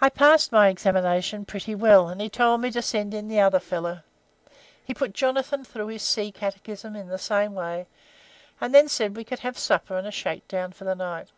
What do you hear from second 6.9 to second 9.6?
in the same way, and then said we could have